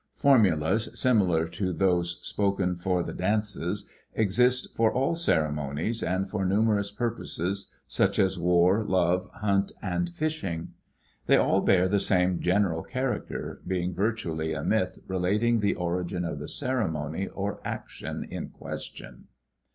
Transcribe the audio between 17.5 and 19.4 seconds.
action in question.